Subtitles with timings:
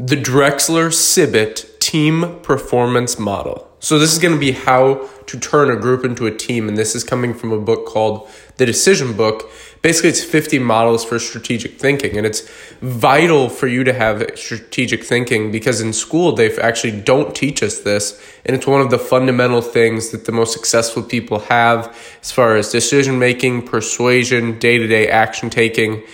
[0.00, 3.68] the Drexler Sibbet Team Performance Model.
[3.80, 6.78] So, this is going to be how to turn a group into a team, and
[6.78, 9.50] this is coming from a book called The Decision Book.
[9.82, 12.48] Basically, it's 50 models for strategic thinking, and it's
[12.80, 17.80] vital for you to have strategic thinking because in school they actually don't teach us
[17.80, 22.30] this, and it's one of the fundamental things that the most successful people have as
[22.30, 26.04] far as decision making, persuasion, day to day action taking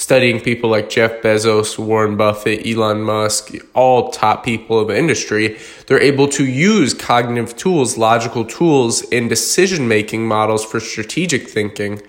[0.00, 5.58] studying people like Jeff Bezos, Warren Buffett, Elon Musk, all top people of the industry,
[5.86, 12.00] they're able to use cognitive tools, logical tools, and decision making models for strategic thinking.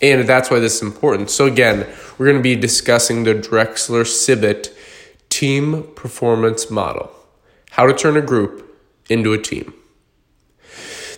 [0.00, 1.28] And that's why this is important.
[1.28, 1.86] So, again,
[2.16, 4.74] we're going to be discussing the Drexler Sibbet
[5.28, 7.12] team performance model
[7.72, 8.74] how to turn a group
[9.10, 9.74] into a team.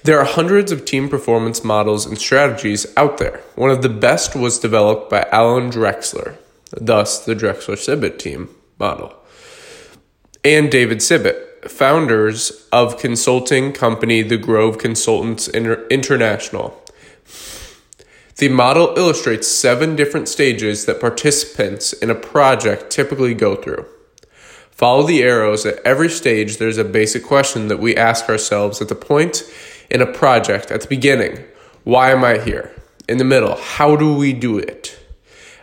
[0.02, 3.40] There are hundreds of team performance models and strategies out there.
[3.54, 6.36] One of the best was developed by Allan Drexler,
[6.70, 9.14] thus the Drexler Sibbet team model,
[10.44, 16.80] and David Sibbet, founders of consulting company The Grove Consultants International.
[18.36, 23.86] The model illustrates seven different stages that participants in a project typically go through.
[24.76, 26.58] Follow the arrows at every stage.
[26.58, 29.42] There's a basic question that we ask ourselves at the point
[29.90, 31.42] in a project at the beginning,
[31.84, 32.74] why am I here?
[33.08, 34.98] In the middle, how do we do it?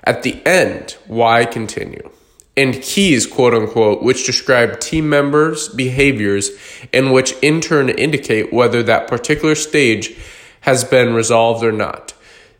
[0.03, 2.09] At the end, why continue?
[2.57, 6.49] And keys, quote unquote, which describe team members' behaviors
[6.91, 10.17] and which in turn indicate whether that particular stage
[10.61, 12.15] has been resolved or not.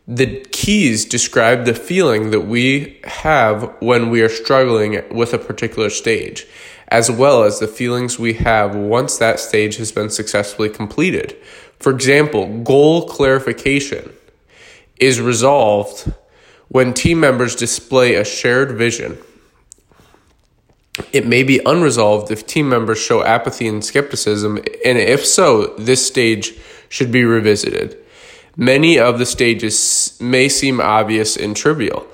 [0.08, 5.90] The keys describe the feeling that we have when we are struggling with a particular
[5.90, 6.46] stage
[6.94, 11.36] as well as the feelings we have once that stage has been successfully completed.
[11.80, 14.14] For example, goal clarification
[14.98, 16.14] is resolved
[16.68, 19.18] when team members display a shared vision.
[21.12, 26.06] It may be unresolved if team members show apathy and skepticism, and if so, this
[26.06, 26.54] stage
[26.90, 27.98] should be revisited.
[28.56, 32.06] Many of the stages may seem obvious and trivial,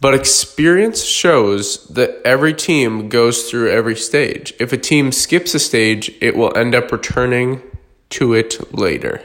[0.00, 4.52] but experience shows that every team goes through every stage.
[4.58, 7.62] If a team skips a stage, it will end up returning
[8.10, 9.22] to it later.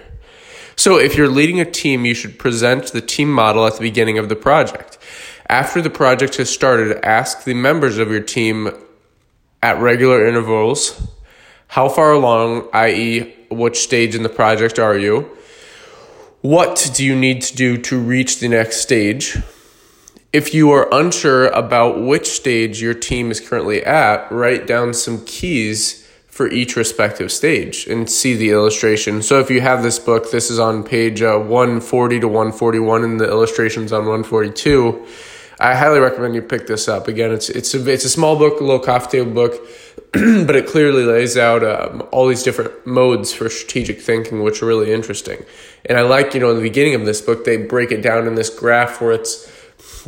[0.75, 4.17] So, if you're leading a team, you should present the team model at the beginning
[4.17, 4.97] of the project.
[5.49, 8.69] After the project has started, ask the members of your team
[9.61, 11.01] at regular intervals
[11.67, 15.29] how far along, i.e., which stage in the project are you?
[16.41, 19.37] What do you need to do to reach the next stage?
[20.31, 25.25] If you are unsure about which stage your team is currently at, write down some
[25.25, 29.21] keys for each respective stage and see the illustration.
[29.21, 33.19] So if you have this book, this is on page uh, 140 to 141 and
[33.19, 35.05] the illustrations on 142.
[35.59, 37.09] I highly recommend you pick this up.
[37.09, 39.55] Again, it's it's a, it's a small book, a little coffee table book,
[40.13, 44.65] but it clearly lays out um, all these different modes for strategic thinking, which are
[44.65, 45.45] really interesting.
[45.85, 48.25] And I like, you know, in the beginning of this book, they break it down
[48.25, 49.47] in this graph where it's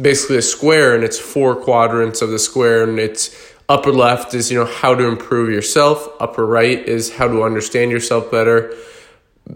[0.01, 4.51] basically a square and it's four quadrants of the square and it's upper left is
[4.51, 6.09] you know how to improve yourself.
[6.19, 8.75] Upper right is how to understand yourself better.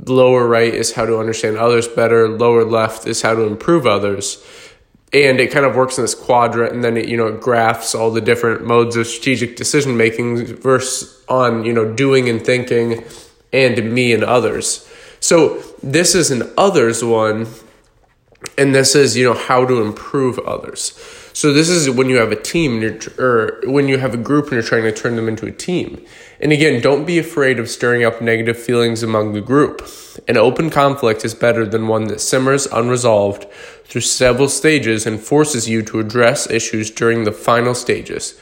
[0.06, 2.30] Lower right is how to understand others better.
[2.30, 4.46] Lower left is how to improve others
[5.16, 8.12] and it kind of works in this quadrant and then it you know graphs all
[8.12, 13.04] the different modes of strategic decision making versus on you know doing and thinking
[13.54, 14.88] and me and others.
[15.22, 17.48] So this is an others one
[18.58, 21.00] and this is you know how to improve others
[21.36, 22.82] so this is when you have a team
[23.20, 26.02] or when you have a group and you're trying to turn them into a team.
[26.40, 29.86] And again don't be afraid of stirring up negative feelings among the group.
[30.30, 33.48] An open conflict is better than one that simmers unresolved
[33.84, 38.40] through several stages and forces you to address issues during the final stages.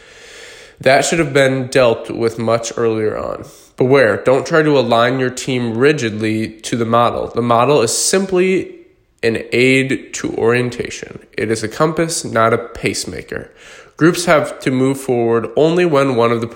[0.80, 3.46] That should have been dealt with much earlier on.
[3.75, 7.30] Beware don't try to align your team rigidly to the model.
[7.30, 8.83] The model is simply
[9.24, 11.26] an aid to orientation.
[11.38, 13.52] It is a compass, not a pacemaker.
[13.96, 16.48] Groups have to move forward only when one of the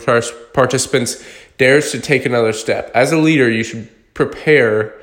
[0.53, 1.23] participants
[1.57, 2.91] dares to take another step.
[2.93, 4.93] As a leader, you should prepare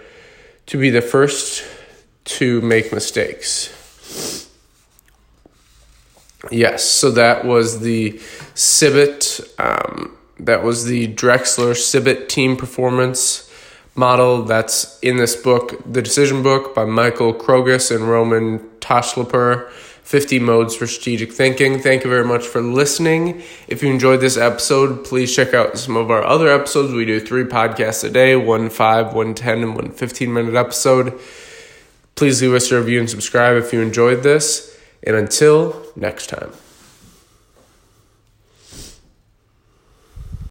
[0.66, 1.64] to be the first
[2.24, 3.70] to make mistakes.
[6.50, 8.12] Yes, so that was the
[8.54, 13.43] Sibbet, um, that was the Drexler Sibbet team performance
[13.94, 19.70] model that's in this book, The Decision Book by Michael Krogus and Roman Tschäppeler.
[20.04, 21.80] 50 modes for strategic thinking.
[21.80, 23.42] Thank you very much for listening.
[23.68, 26.92] If you enjoyed this episode, please check out some of our other episodes.
[26.92, 31.18] We do three podcasts a day one 5, one 10, and one 15 minute episode.
[32.16, 34.78] Please leave us a review and subscribe if you enjoyed this.
[35.02, 36.52] And until next time.